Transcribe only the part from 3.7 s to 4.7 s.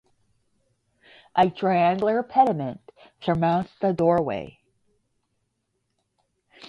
the doorway.